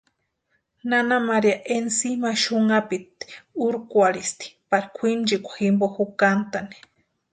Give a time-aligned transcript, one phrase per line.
[0.89, 3.27] Nana María ensima ma xunhapiti
[3.65, 6.75] urkwarhisti pari kwʼinchekwa jimpo jukantʼani.